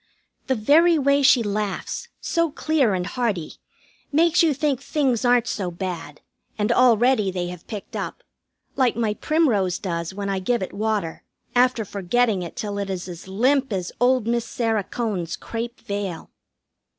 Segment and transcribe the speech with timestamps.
[0.47, 3.57] The very way she laughs so clear and hearty
[4.11, 6.21] makes you think things aren't so bad,
[6.57, 8.23] and already they have picked up.
[8.75, 11.23] Like my primrose does when I give it water,
[11.55, 16.31] after forgetting it till it is as limp as old Miss Sarah Cone's crêpe veil.